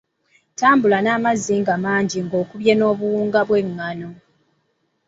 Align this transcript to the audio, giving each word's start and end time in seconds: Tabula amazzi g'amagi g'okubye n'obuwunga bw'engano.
Tabula 0.57 0.97
amazzi 1.17 1.55
g'amagi 1.65 2.19
g'okubye 2.29 2.73
n'obuwunga 2.75 3.39
bw'engano. 3.47 4.09